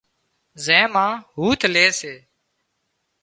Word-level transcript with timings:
زين 0.65 0.85
مان 0.93 1.11
هُوٿ 1.35 1.59
لي 1.73 1.85
سي 1.99 2.13